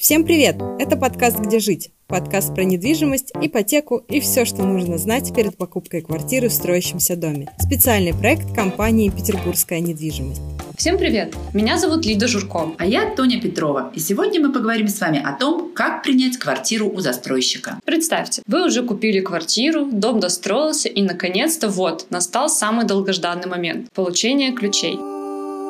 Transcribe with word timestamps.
Всем 0.00 0.24
привет! 0.24 0.56
Это 0.78 0.96
подкаст 0.96 1.38
«Где 1.40 1.58
жить?» 1.58 1.90
Подкаст 2.06 2.54
про 2.54 2.64
недвижимость, 2.64 3.32
ипотеку 3.38 4.02
и 4.08 4.18
все, 4.20 4.46
что 4.46 4.62
нужно 4.62 4.96
знать 4.96 5.30
перед 5.34 5.58
покупкой 5.58 6.00
квартиры 6.00 6.48
в 6.48 6.54
строящемся 6.54 7.16
доме. 7.16 7.50
Специальный 7.58 8.14
проект 8.14 8.54
компании 8.54 9.10
«Петербургская 9.10 9.80
недвижимость». 9.80 10.40
Всем 10.74 10.96
привет! 10.96 11.34
Меня 11.52 11.76
зовут 11.76 12.06
Лида 12.06 12.28
Журко. 12.28 12.72
А 12.78 12.86
я 12.86 13.14
Тоня 13.14 13.42
Петрова. 13.42 13.92
И 13.94 14.00
сегодня 14.00 14.40
мы 14.40 14.54
поговорим 14.54 14.88
с 14.88 14.98
вами 14.98 15.22
о 15.22 15.34
том, 15.34 15.70
как 15.74 16.02
принять 16.02 16.38
квартиру 16.38 16.88
у 16.88 17.00
застройщика. 17.00 17.78
Представьте, 17.84 18.40
вы 18.46 18.64
уже 18.64 18.82
купили 18.82 19.20
квартиру, 19.20 19.84
дом 19.92 20.18
достроился 20.18 20.88
и, 20.88 21.02
наконец-то, 21.02 21.68
вот, 21.68 22.06
настал 22.08 22.48
самый 22.48 22.86
долгожданный 22.86 23.48
момент– 23.48 23.88
получение 23.94 24.52
ключей. 24.52 24.98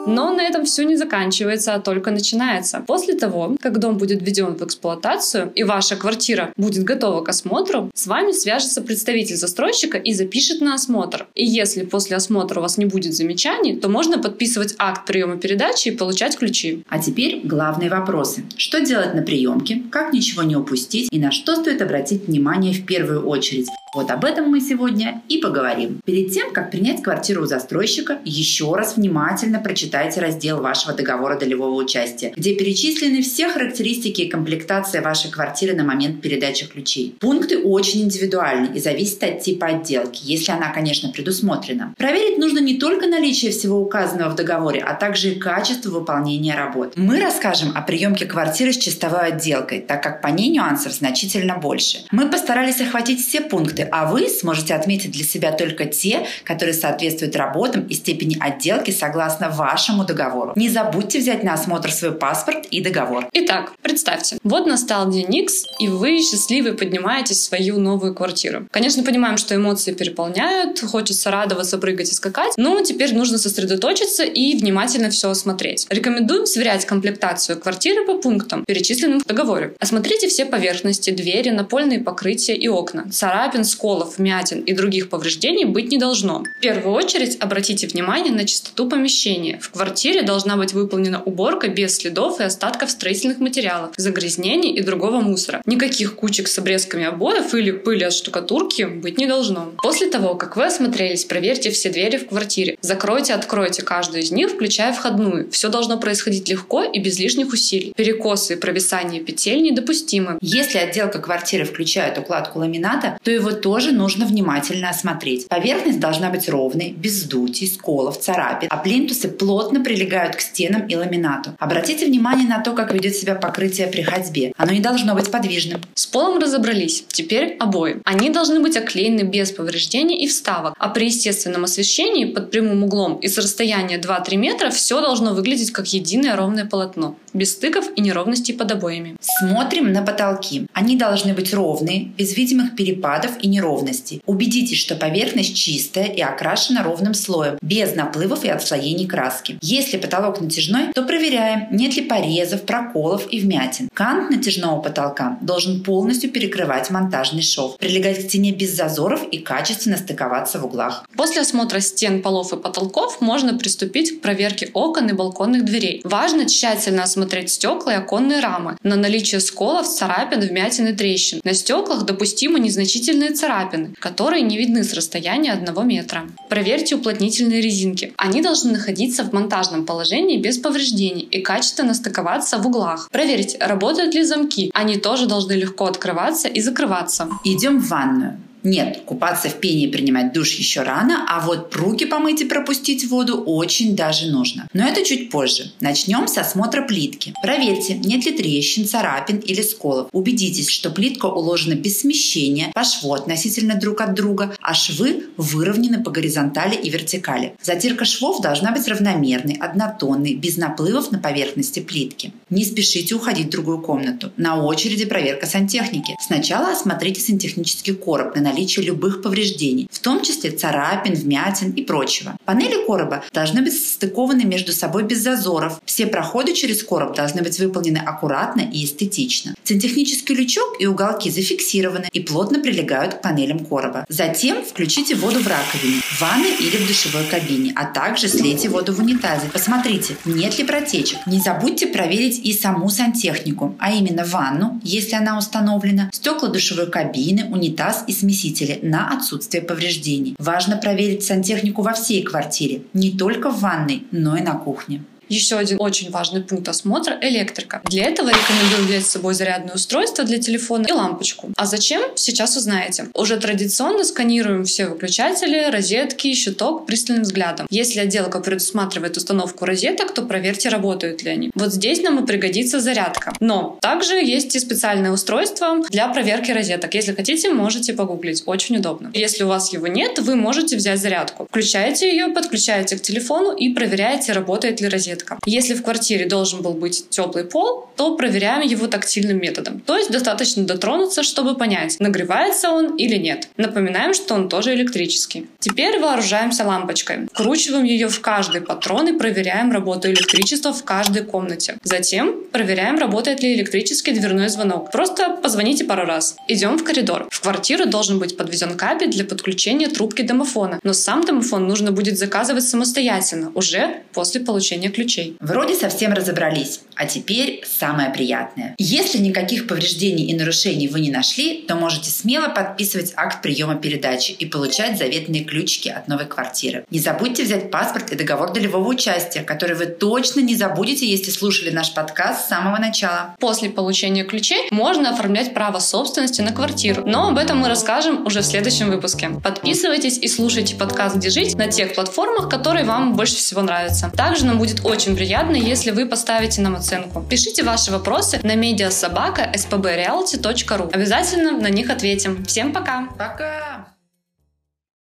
Но 0.06 0.32
на 0.32 0.42
этом 0.42 0.64
все 0.64 0.84
не 0.84 0.96
заканчивается, 0.96 1.74
а 1.74 1.80
только 1.80 2.10
начинается. 2.10 2.82
После 2.86 3.14
того, 3.14 3.56
как 3.60 3.78
дом 3.78 3.98
будет 3.98 4.22
введен 4.22 4.56
в 4.56 4.62
эксплуатацию 4.62 5.52
и 5.54 5.62
ваша 5.62 5.96
квартира 5.96 6.52
будет 6.56 6.84
готова 6.84 7.22
к 7.22 7.28
осмотру, 7.28 7.90
с 7.94 8.06
вами 8.06 8.32
свяжется 8.32 8.80
представитель 8.80 9.36
застройщика 9.36 9.98
и 9.98 10.12
запишет 10.12 10.60
на 10.60 10.74
осмотр. 10.74 11.26
И 11.34 11.44
если 11.44 11.84
после 11.84 12.16
осмотра 12.16 12.60
у 12.60 12.62
вас 12.62 12.78
не 12.78 12.86
будет 12.86 13.14
замечаний, 13.14 13.76
то 13.76 13.88
можно 13.88 14.18
подписывать 14.18 14.74
акт 14.78 15.06
приема 15.06 15.36
передачи 15.36 15.88
и 15.88 15.96
получать 15.96 16.36
ключи. 16.38 16.84
А 16.88 16.98
теперь 16.98 17.40
главные 17.44 17.90
вопросы. 17.90 18.44
Что 18.56 18.80
делать 18.80 19.14
на 19.14 19.22
приемке? 19.22 19.82
Как 19.90 20.12
ничего 20.12 20.42
не 20.42 20.56
упустить? 20.56 21.08
И 21.12 21.18
на 21.18 21.30
что 21.30 21.56
стоит 21.56 21.82
обратить 21.82 22.26
внимание 22.26 22.72
в 22.72 22.86
первую 22.86 23.26
очередь? 23.26 23.68
Вот 23.92 24.08
об 24.12 24.24
этом 24.24 24.48
мы 24.48 24.60
сегодня 24.60 25.20
и 25.28 25.38
поговорим. 25.38 26.00
Перед 26.04 26.32
тем, 26.32 26.52
как 26.52 26.70
принять 26.70 27.02
квартиру 27.02 27.42
у 27.42 27.46
застройщика, 27.46 28.20
еще 28.24 28.72
раз 28.76 28.96
внимательно 28.96 29.58
прочитайте 29.58 30.20
раздел 30.20 30.60
вашего 30.60 30.94
договора 30.94 31.36
долевого 31.36 31.74
участия, 31.74 32.32
где 32.36 32.54
перечислены 32.54 33.20
все 33.22 33.48
характеристики 33.48 34.20
и 34.20 34.28
комплектация 34.28 35.02
вашей 35.02 35.32
квартиры 35.32 35.74
на 35.74 35.82
момент 35.82 36.20
передачи 36.20 36.68
ключей. 36.68 37.16
Пункты 37.18 37.58
очень 37.58 38.02
индивидуальны 38.02 38.76
и 38.76 38.78
зависят 38.78 39.24
от 39.24 39.40
типа 39.40 39.66
отделки, 39.66 40.20
если 40.22 40.52
она, 40.52 40.70
конечно, 40.72 41.10
предусмотрена. 41.10 41.92
Проверить 41.98 42.38
нужно 42.38 42.60
не 42.60 42.78
только 42.78 43.08
наличие 43.08 43.50
всего 43.50 43.80
указанного 43.80 44.30
в 44.30 44.36
договоре, 44.36 44.82
а 44.82 44.94
также 44.94 45.30
и 45.30 45.34
качество 45.34 45.90
выполнения 45.90 46.54
работ. 46.54 46.92
Мы 46.94 47.18
расскажем 47.18 47.72
о 47.74 47.82
приемке 47.82 48.26
квартиры 48.26 48.72
с 48.72 48.78
чистовой 48.78 49.32
отделкой, 49.32 49.80
так 49.80 50.00
как 50.00 50.22
по 50.22 50.28
ней 50.28 50.48
нюансов 50.48 50.92
значительно 50.92 51.56
больше. 51.56 52.04
Мы 52.12 52.30
постарались 52.30 52.80
охватить 52.80 53.26
все 53.26 53.40
пункты, 53.40 53.79
продукты, 53.80 53.88
а 53.90 54.06
вы 54.06 54.28
сможете 54.28 54.74
отметить 54.74 55.12
для 55.12 55.24
себя 55.24 55.52
только 55.52 55.86
те, 55.86 56.26
которые 56.44 56.74
соответствуют 56.74 57.36
работам 57.36 57.86
и 57.86 57.94
степени 57.94 58.36
отделки 58.40 58.90
согласно 58.90 59.50
вашему 59.50 60.04
договору. 60.04 60.52
Не 60.56 60.68
забудьте 60.68 61.18
взять 61.18 61.42
на 61.42 61.54
осмотр 61.54 61.90
свой 61.90 62.12
паспорт 62.12 62.66
и 62.70 62.80
договор. 62.80 63.26
Итак, 63.32 63.72
представьте, 63.82 64.38
вот 64.42 64.66
настал 64.66 65.10
день 65.10 65.34
X, 65.34 65.64
и 65.80 65.88
вы 65.88 66.18
счастливы 66.18 66.74
поднимаетесь 66.74 67.38
в 67.38 67.44
свою 67.44 67.78
новую 67.78 68.14
квартиру. 68.14 68.66
Конечно, 68.70 69.02
понимаем, 69.02 69.36
что 69.36 69.54
эмоции 69.54 69.92
переполняют, 69.92 70.80
хочется 70.80 71.30
радоваться, 71.30 71.78
прыгать 71.78 72.10
и 72.10 72.14
скакать, 72.14 72.52
но 72.56 72.80
теперь 72.80 73.14
нужно 73.14 73.38
сосредоточиться 73.38 74.24
и 74.24 74.56
внимательно 74.56 75.10
все 75.10 75.30
осмотреть. 75.30 75.86
Рекомендуем 75.90 76.46
сверять 76.46 76.84
комплектацию 76.84 77.58
квартиры 77.58 78.06
по 78.06 78.18
пунктам, 78.18 78.64
перечисленным 78.64 79.20
в 79.20 79.24
договоре. 79.24 79.74
Осмотрите 79.78 80.28
все 80.28 80.44
поверхности, 80.44 81.10
двери, 81.10 81.50
напольные 81.50 82.00
покрытия 82.00 82.54
и 82.54 82.68
окна. 82.68 83.10
Царапин, 83.10 83.64
сколов, 83.70 84.18
вмятин 84.18 84.60
и 84.60 84.72
других 84.72 85.08
повреждений 85.08 85.64
быть 85.64 85.90
не 85.90 85.98
должно. 85.98 86.44
В 86.56 86.60
первую 86.60 86.94
очередь 86.94 87.36
обратите 87.40 87.86
внимание 87.86 88.32
на 88.32 88.44
чистоту 88.44 88.88
помещения. 88.88 89.58
В 89.60 89.70
квартире 89.70 90.22
должна 90.22 90.56
быть 90.56 90.72
выполнена 90.72 91.22
уборка 91.22 91.68
без 91.68 91.96
следов 91.96 92.40
и 92.40 92.44
остатков 92.44 92.90
строительных 92.90 93.38
материалов, 93.38 93.92
загрязнений 93.96 94.72
и 94.72 94.82
другого 94.82 95.20
мусора. 95.20 95.62
Никаких 95.66 96.16
кучек 96.16 96.48
с 96.48 96.58
обрезками 96.58 97.04
обоев 97.04 97.54
или 97.54 97.70
пыли 97.70 98.04
от 98.04 98.12
штукатурки 98.12 98.84
быть 98.84 99.18
не 99.18 99.26
должно. 99.26 99.72
После 99.82 100.08
того, 100.08 100.34
как 100.34 100.56
вы 100.56 100.66
осмотрелись, 100.66 101.24
проверьте 101.24 101.70
все 101.70 101.90
двери 101.90 102.18
в 102.18 102.28
квартире. 102.28 102.76
Закройте, 102.80 103.34
откройте 103.34 103.82
каждую 103.82 104.22
из 104.22 104.30
них, 104.30 104.50
включая 104.50 104.92
входную. 104.92 105.50
Все 105.50 105.68
должно 105.68 105.98
происходить 105.98 106.48
легко 106.48 106.82
и 106.82 106.98
без 106.98 107.18
лишних 107.18 107.52
усилий. 107.52 107.92
Перекосы 107.96 108.54
и 108.54 108.56
провисание 108.56 109.20
петель 109.20 109.62
недопустимы. 109.62 110.38
Если 110.40 110.78
отделка 110.78 111.18
квартиры 111.18 111.64
включает 111.64 112.18
укладку 112.18 112.58
ламината, 112.58 113.18
то 113.22 113.30
его 113.30 113.50
тоже 113.60 113.92
нужно 113.92 114.26
внимательно 114.26 114.90
осмотреть. 114.90 115.48
Поверхность 115.48 116.00
должна 116.00 116.30
быть 116.30 116.48
ровной, 116.48 116.92
без 116.96 117.22
вздутий, 117.22 117.66
сколов, 117.66 118.18
царапин, 118.18 118.68
а 118.70 118.76
плинтусы 118.76 119.28
плотно 119.28 119.82
прилегают 119.82 120.36
к 120.36 120.40
стенам 120.40 120.86
и 120.86 120.96
ламинату. 120.96 121.50
Обратите 121.58 122.06
внимание 122.06 122.48
на 122.48 122.62
то, 122.62 122.72
как 122.72 122.92
ведет 122.92 123.14
себя 123.14 123.34
покрытие 123.34 123.86
при 123.86 124.02
ходьбе. 124.02 124.52
Оно 124.56 124.72
не 124.72 124.80
должно 124.80 125.14
быть 125.14 125.30
подвижным. 125.30 125.80
С 125.94 126.06
полом 126.06 126.38
разобрались. 126.38 127.04
Теперь 127.08 127.56
обои. 127.58 128.00
Они 128.04 128.30
должны 128.30 128.60
быть 128.60 128.76
оклеены 128.76 129.22
без 129.22 129.52
повреждений 129.52 130.16
и 130.16 130.26
вставок, 130.26 130.74
а 130.78 130.88
при 130.88 131.06
естественном 131.06 131.64
освещении 131.64 132.24
под 132.24 132.50
прямым 132.50 132.84
углом 132.84 133.16
и 133.16 133.28
с 133.28 133.38
расстояния 133.38 133.98
2-3 133.98 134.36
метра 134.36 134.70
все 134.70 135.00
должно 135.00 135.34
выглядеть 135.34 135.70
как 135.70 135.86
единое 135.92 136.36
ровное 136.36 136.64
полотно, 136.64 137.16
без 137.32 137.52
стыков 137.52 137.86
и 137.96 138.00
неровностей 138.00 138.54
под 138.54 138.72
обоями. 138.72 139.16
Смотрим 139.20 139.92
на 139.92 140.02
потолки. 140.02 140.66
Они 140.72 140.96
должны 140.96 141.34
быть 141.34 141.54
ровные, 141.54 142.06
без 142.16 142.36
видимых 142.36 142.76
перепадов 142.76 143.32
и 143.40 143.48
неровностей. 143.48 144.22
Убедитесь, 144.26 144.78
что 144.78 144.96
поверхность 144.96 145.56
чистая 145.56 146.06
и 146.06 146.20
окрашена 146.20 146.82
ровным 146.82 147.14
слоем, 147.14 147.58
без 147.62 147.94
наплывов 147.94 148.44
и 148.44 148.48
отслоений 148.48 149.06
краски. 149.06 149.58
Если 149.60 149.96
потолок 149.96 150.40
натяжной, 150.40 150.92
то 150.94 151.02
проверяем, 151.02 151.68
нет 151.70 151.96
ли 151.96 152.02
порезов, 152.02 152.62
проколов 152.62 153.26
и 153.30 153.40
вмятин. 153.40 153.88
Кант 153.94 154.30
натяжного 154.30 154.80
потолка 154.80 155.38
должен 155.40 155.82
полностью 155.82 156.30
перекрывать 156.30 156.90
монтажный 156.90 157.42
шов, 157.42 157.76
прилегать 157.78 158.18
к 158.18 158.28
стене 158.28 158.52
без 158.52 158.76
зазоров 158.76 159.22
и 159.30 159.38
качественно 159.38 159.96
стыковаться 159.96 160.58
в 160.58 160.66
углах. 160.66 161.04
После 161.16 161.42
осмотра 161.42 161.80
стен, 161.80 162.22
полов 162.22 162.52
и 162.52 162.56
потолков 162.56 163.20
можно 163.20 163.56
приступить 163.56 164.18
к 164.18 164.20
проверке 164.20 164.70
окон 164.74 165.08
и 165.08 165.12
балконных 165.12 165.64
дверей. 165.64 166.00
Важно 166.04 166.46
тщательно 166.46 167.04
осмотреть 167.04 167.19
стекла 167.48 167.94
и 167.94 167.96
оконные 167.96 168.40
рамы 168.40 168.76
на 168.82 168.96
наличие 168.96 169.40
сколов, 169.40 169.88
царапин, 169.88 170.40
вмятин 170.40 170.88
и 170.88 170.92
трещин. 170.92 171.40
На 171.44 171.54
стеклах 171.54 172.04
допустимы 172.04 172.60
незначительные 172.60 173.30
царапины, 173.30 173.94
которые 173.98 174.42
не 174.42 174.56
видны 174.56 174.84
с 174.84 174.94
расстояния 174.94 175.52
одного 175.52 175.82
метра. 175.82 176.28
Проверьте 176.48 176.96
уплотнительные 176.96 177.60
резинки. 177.60 178.12
Они 178.16 178.42
должны 178.42 178.72
находиться 178.72 179.24
в 179.24 179.32
монтажном 179.32 179.86
положении 179.86 180.38
без 180.38 180.58
повреждений 180.58 181.22
и 181.22 181.40
качественно 181.40 181.94
стыковаться 181.94 182.58
в 182.58 182.66
углах. 182.66 183.08
Проверьте, 183.10 183.58
работают 183.58 184.14
ли 184.14 184.22
замки. 184.22 184.70
Они 184.74 184.96
тоже 184.96 185.26
должны 185.26 185.52
легко 185.52 185.86
открываться 185.86 186.48
и 186.48 186.60
закрываться. 186.60 187.28
Идем 187.44 187.78
в 187.80 187.88
ванную. 187.88 188.38
Нет, 188.62 189.02
купаться 189.06 189.48
в 189.48 189.54
пене 189.54 189.84
и 189.84 189.90
принимать 189.90 190.32
душ 190.32 190.54
еще 190.54 190.82
рано, 190.82 191.26
а 191.28 191.40
вот 191.44 191.74
руки 191.76 192.04
помыть 192.04 192.42
и 192.42 192.44
пропустить 192.44 193.08
воду 193.08 193.42
очень 193.46 193.96
даже 193.96 194.26
нужно. 194.26 194.68
Но 194.72 194.86
это 194.86 195.04
чуть 195.04 195.30
позже. 195.30 195.72
Начнем 195.80 196.28
с 196.28 196.36
осмотра 196.36 196.82
плитки. 196.82 197.32
Проверьте, 197.42 197.94
нет 197.94 198.26
ли 198.26 198.32
трещин, 198.32 198.86
царапин 198.86 199.38
или 199.38 199.62
сколов. 199.62 200.08
Убедитесь, 200.12 200.68
что 200.68 200.90
плитка 200.90 201.26
уложена 201.26 201.74
без 201.74 202.00
смещения, 202.00 202.70
по 202.74 202.84
шву 202.84 203.14
относительно 203.14 203.74
друг 203.74 204.00
от 204.00 204.14
друга, 204.14 204.54
а 204.60 204.74
швы 204.74 205.24
выровнены 205.36 206.02
по 206.02 206.10
горизонтали 206.10 206.74
и 206.74 206.90
вертикали. 206.90 207.54
Затирка 207.62 208.04
швов 208.04 208.42
должна 208.42 208.72
быть 208.72 208.86
равномерной, 208.88 209.54
однотонной, 209.54 210.34
без 210.34 210.56
наплывов 210.56 211.12
на 211.12 211.18
поверхности 211.18 211.80
плитки. 211.80 212.32
Не 212.50 212.64
спешите 212.64 213.14
уходить 213.14 213.46
в 213.46 213.50
другую 213.50 213.80
комнату. 213.80 214.32
На 214.36 214.62
очереди 214.62 215.04
проверка 215.04 215.46
сантехники. 215.46 216.16
Сначала 216.20 216.72
осмотрите 216.72 217.20
сантехнический 217.20 217.94
короб 217.94 218.36
на 218.36 218.49
наличие 218.50 218.84
любых 218.86 219.22
повреждений, 219.22 219.88
в 219.90 219.98
том 220.00 220.22
числе 220.22 220.50
царапин, 220.50 221.14
вмятин 221.14 221.70
и 221.70 221.82
прочего. 221.82 222.36
Панели 222.44 222.84
короба 222.86 223.24
должны 223.32 223.62
быть 223.62 223.74
стыкованы 223.74 224.44
между 224.44 224.72
собой 224.72 225.04
без 225.04 225.18
зазоров. 225.18 225.80
Все 225.90 226.06
проходы 226.06 226.54
через 226.54 226.84
короб 226.84 227.16
должны 227.16 227.42
быть 227.42 227.58
выполнены 227.58 227.98
аккуратно 227.98 228.60
и 228.60 228.84
эстетично. 228.84 229.56
Сантехнический 229.64 230.36
лючок 230.36 230.76
и 230.78 230.86
уголки 230.86 231.30
зафиксированы 231.30 232.06
и 232.12 232.20
плотно 232.20 232.60
прилегают 232.60 233.14
к 233.14 233.22
панелям 233.22 233.58
короба. 233.58 234.04
Затем 234.08 234.64
включите 234.64 235.16
воду 235.16 235.40
в 235.40 235.48
раковине, 235.48 236.00
в 236.00 236.20
ванной 236.20 236.54
или 236.60 236.76
в 236.76 236.86
душевой 236.86 237.24
кабине, 237.24 237.72
а 237.74 237.86
также 237.86 238.28
слейте 238.28 238.68
воду 238.68 238.92
в 238.94 239.00
унитазе. 239.00 239.48
Посмотрите, 239.52 240.16
нет 240.24 240.56
ли 240.58 240.64
протечек. 240.64 241.26
Не 241.26 241.40
забудьте 241.40 241.88
проверить 241.88 242.38
и 242.38 242.52
саму 242.52 242.88
сантехнику, 242.88 243.74
а 243.80 243.90
именно 243.90 244.24
ванну, 244.24 244.80
если 244.84 245.16
она 245.16 245.36
установлена, 245.36 246.10
стекла 246.12 246.50
душевой 246.50 246.88
кабины, 246.88 247.46
унитаз 247.50 248.04
и 248.06 248.12
смесители 248.12 248.78
на 248.82 249.12
отсутствие 249.12 249.64
повреждений. 249.64 250.36
Важно 250.38 250.76
проверить 250.76 251.24
сантехнику 251.24 251.82
во 251.82 251.94
всей 251.94 252.22
квартире, 252.22 252.82
не 252.92 253.10
только 253.10 253.50
в 253.50 253.58
ванной, 253.58 254.04
но 254.12 254.36
и 254.36 254.40
на 254.40 254.54
кухне. 254.54 255.02
Еще 255.30 255.56
один 255.56 255.80
очень 255.80 256.10
важный 256.10 256.42
пункт 256.42 256.68
осмотра– 256.68 257.16
электрика. 257.22 257.80
Для 257.84 258.06
этого 258.06 258.30
рекомендую 258.30 258.88
взять 258.88 259.06
с 259.06 259.10
собой 259.10 259.34
зарядное 259.34 259.76
устройство 259.76 260.24
для 260.24 260.40
телефона 260.40 260.86
и 260.88 260.92
лампочку. 260.92 261.50
А 261.56 261.66
зачем? 261.66 262.02
Сейчас 262.16 262.56
узнаете. 262.56 263.06
Уже 263.14 263.36
традиционно 263.36 264.02
сканируем 264.02 264.64
все 264.64 264.86
выключатели, 264.86 265.70
розетки, 265.70 266.34
щиток 266.34 266.84
пристальным 266.84 267.22
взглядом. 267.22 267.68
Если 267.70 268.00
отделка 268.00 268.40
предусматривает 268.40 269.16
установку 269.16 269.66
розеток, 269.66 270.12
то 270.12 270.22
проверьте, 270.22 270.68
работают 270.68 271.22
ли 271.22 271.30
они. 271.30 271.52
Вот 271.54 271.72
здесь 271.72 272.02
нам 272.02 272.24
и 272.24 272.26
пригодится 272.26 272.80
зарядка. 272.80 273.32
Но 273.38 273.78
также 273.80 274.14
есть 274.14 274.56
и 274.56 274.58
специальное 274.58 275.12
устройство 275.12 275.80
для 275.90 276.08
проверки 276.08 276.50
розеток. 276.50 276.92
Если 276.94 277.14
хотите, 277.14 277.52
можете 277.52 277.92
погуглить. 277.92 278.42
Очень 278.46 278.78
удобно. 278.78 279.12
Если 279.14 279.44
у 279.44 279.46
вас 279.46 279.72
его 279.72 279.86
нет, 279.86 280.18
вы 280.18 280.34
можете 280.34 280.76
взять 280.76 280.98
зарядку. 280.98 281.46
Включаете 281.48 282.10
ее, 282.10 282.26
подключаете 282.34 282.98
к 282.98 283.02
телефону 283.02 283.54
и 283.54 283.72
проверяете, 283.72 284.32
работает 284.32 284.80
ли 284.80 284.88
розетка. 284.88 285.19
Если 285.46 285.74
в 285.74 285.82
квартире 285.82 286.26
должен 286.26 286.62
был 286.62 286.72
быть 286.72 287.08
теплый 287.10 287.44
пол, 287.44 287.88
то 287.96 288.16
проверяем 288.16 288.66
его 288.66 288.86
тактильным 288.86 289.38
методом. 289.38 289.80
То 289.80 289.96
есть 289.96 290.10
достаточно 290.10 290.64
дотронуться, 290.64 291.22
чтобы 291.22 291.56
понять, 291.56 291.98
нагревается 292.00 292.70
он 292.70 292.96
или 292.96 293.16
нет. 293.16 293.48
Напоминаем, 293.56 294.14
что 294.14 294.34
он 294.34 294.48
тоже 294.48 294.74
электрический. 294.74 295.48
Теперь 295.58 295.98
вооружаемся 295.98 296.64
лампочкой. 296.64 297.28
Вкручиваем 297.32 297.84
ее 297.84 298.08
в 298.08 298.20
каждый 298.20 298.60
патрон 298.60 299.08
и 299.08 299.18
проверяем 299.18 299.72
работу 299.72 300.08
электричества 300.08 300.72
в 300.72 300.84
каждой 300.84 301.24
комнате. 301.24 301.78
Затем 301.82 302.44
проверяем, 302.52 302.98
работает 302.98 303.42
ли 303.42 303.54
электрический 303.54 304.12
дверной 304.12 304.48
звонок. 304.48 304.90
Просто 304.90 305.30
позвоните 305.42 305.84
пару 305.84 306.04
раз. 306.04 306.36
Идем 306.48 306.78
в 306.78 306.84
коридор. 306.84 307.28
В 307.30 307.40
квартиру 307.40 307.86
должен 307.86 308.18
быть 308.18 308.36
подведен 308.36 308.76
кабель 308.76 309.10
для 309.10 309.24
подключения 309.24 309.88
трубки 309.88 310.22
домофона, 310.22 310.80
но 310.82 310.92
сам 310.92 311.24
домофон 311.24 311.66
нужно 311.66 311.92
будет 311.92 312.18
заказывать 312.18 312.64
самостоятельно, 312.64 313.50
уже 313.54 314.02
после 314.12 314.40
получения 314.40 314.90
ключей. 315.10 315.36
Вроде 315.40 315.74
совсем 315.74 316.12
разобрались, 316.12 316.80
а 316.94 317.06
теперь 317.06 317.62
самое 317.66 318.10
приятное. 318.10 318.74
Если 318.78 319.18
никаких 319.18 319.66
повреждений 319.66 320.26
и 320.26 320.34
нарушений 320.34 320.88
вы 320.88 321.00
не 321.00 321.10
нашли, 321.10 321.64
то 321.66 321.74
можете 321.74 322.10
смело 322.10 322.48
подписывать 322.48 323.12
акт 323.16 323.42
приема 323.42 323.74
передачи 323.76 324.32
и 324.32 324.46
получать 324.46 324.98
заветные 324.98 325.44
ключики 325.44 325.88
от 325.88 326.08
новой 326.08 326.26
квартиры. 326.26 326.84
Не 326.90 327.00
забудьте 327.00 327.42
взять 327.42 327.70
паспорт 327.70 328.12
и 328.12 328.16
договор 328.16 328.52
долевого 328.52 328.86
участия, 328.88 329.42
который 329.42 329.76
вы 329.76 329.86
точно 329.86 330.40
не 330.40 330.54
забудете, 330.54 331.08
если 331.08 331.30
слушали 331.30 331.70
наш 331.70 331.92
подкаст 331.92 332.44
с 332.44 332.48
самого 332.48 332.78
начала. 332.78 333.34
После 333.38 333.70
получения 333.70 334.24
ключей 334.24 334.68
можно 334.70 335.10
оформлять 335.10 335.54
право 335.54 335.78
собственности 335.78 336.40
на 336.40 336.52
квартиру, 336.52 337.02
но 337.06 337.28
об 337.28 337.38
этом 337.38 337.58
мы 337.58 337.68
расскажем 337.68 338.26
уже 338.26 338.40
в 338.40 338.44
следующем 338.46 338.90
выпуске. 338.90 339.30
Подписывайтесь 339.42 340.18
и 340.18 340.28
слушайте 340.28 340.76
подкаст 340.76 341.16
«Где 341.16 341.30
жить» 341.30 341.56
на 341.56 341.68
тех 341.68 341.94
платформах, 341.94 342.48
которые 342.48 342.84
вам 342.84 343.14
больше 343.14 343.36
всего 343.36 343.62
нравятся. 343.62 344.10
Также 344.16 344.44
нам 344.44 344.58
будет 344.58 344.80
очень 345.00 345.16
приятно, 345.16 345.56
если 345.56 345.92
вы 345.92 346.04
поставите 346.04 346.60
нам 346.60 346.76
оценку. 346.76 347.22
Пишите 347.22 347.62
ваши 347.62 347.90
вопросы 347.90 348.38
на 348.42 348.54
медиасобака 348.54 349.50
spbrealty.ru. 349.54 350.92
Обязательно 350.92 351.52
на 351.52 351.70
них 351.70 351.88
ответим. 351.88 352.44
Всем 352.44 352.70
пока! 352.70 353.08
Пока! 353.16 353.89